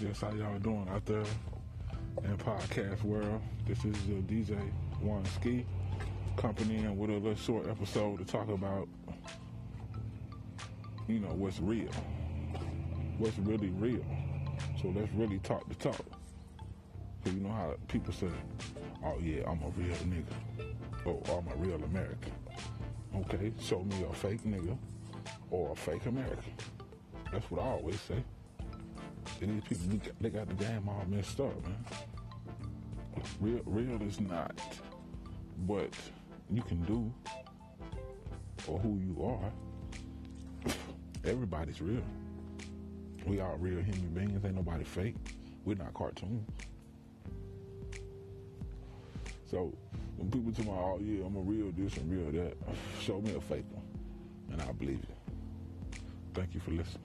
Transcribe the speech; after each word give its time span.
Just 0.00 0.22
how 0.22 0.32
y'all 0.32 0.58
doing 0.60 0.88
out 0.88 1.04
there 1.04 1.24
in 2.24 2.34
podcast 2.38 3.02
world? 3.02 3.42
This 3.68 3.84
is 3.84 3.94
DJ 3.96 4.56
One 5.02 5.22
Ski 5.26 5.66
company 6.38 6.76
and 6.76 6.96
with 6.96 7.10
a 7.10 7.12
little 7.12 7.34
short 7.34 7.68
episode 7.68 8.18
to 8.18 8.24
talk 8.24 8.48
about, 8.48 8.88
you 11.06 11.18
know, 11.18 11.28
what's 11.34 11.60
real, 11.60 11.90
what's 13.18 13.36
really 13.40 13.68
real. 13.68 14.02
So 14.80 14.88
let's 14.88 15.12
really 15.12 15.38
talk 15.40 15.68
the 15.68 15.74
talk. 15.74 16.06
You 17.26 17.32
know 17.32 17.50
how 17.50 17.74
people 17.88 18.14
say, 18.14 18.30
"Oh 19.04 19.18
yeah, 19.20 19.42
I'm 19.46 19.60
a 19.62 19.68
real 19.76 19.96
nigga," 20.06 20.74
or 21.04 21.22
"I'm 21.28 21.46
a 21.52 21.56
real 21.56 21.84
American." 21.84 22.32
Okay, 23.16 23.52
show 23.60 23.82
me 23.84 24.02
a 24.10 24.14
fake 24.14 24.44
nigga 24.44 24.78
or 25.50 25.72
a 25.72 25.76
fake 25.76 26.06
American. 26.06 26.54
That's 27.30 27.50
what 27.50 27.60
I 27.60 27.66
always 27.66 28.00
say. 28.00 28.24
And 29.40 29.62
these 29.62 29.78
people, 29.78 30.12
they 30.20 30.30
got 30.30 30.48
the 30.48 30.54
game 30.54 30.88
all 30.88 31.04
messed 31.08 31.40
up, 31.40 31.54
man. 31.62 31.84
Real, 33.40 33.60
real 33.64 34.02
is 34.02 34.20
not 34.20 34.58
what 35.66 35.90
you 36.50 36.62
can 36.62 36.82
do 36.84 37.12
or 38.66 38.78
who 38.78 38.98
you 38.98 39.24
are. 39.24 40.72
Everybody's 41.24 41.80
real. 41.80 42.02
We 43.26 43.40
all 43.40 43.56
real 43.58 43.82
human 43.82 44.08
beings. 44.14 44.44
Ain't 44.44 44.56
nobody 44.56 44.84
fake. 44.84 45.16
We're 45.64 45.76
not 45.76 45.94
cartoons. 45.94 46.46
So 49.50 49.74
when 50.16 50.30
people 50.30 50.52
tell 50.52 50.64
me, 50.64 50.70
oh 50.70 50.98
yeah, 51.02 51.26
I'm 51.26 51.36
a 51.36 51.40
real 51.40 51.72
this 51.76 51.96
and 51.96 52.10
real 52.10 52.30
that, 52.42 52.56
show 53.00 53.20
me 53.20 53.34
a 53.34 53.40
fake 53.40 53.64
one, 53.72 53.84
and 54.52 54.62
I 54.62 54.72
believe 54.72 55.00
you. 55.00 55.98
Thank 56.34 56.54
you 56.54 56.60
for 56.60 56.70
listening. 56.70 57.02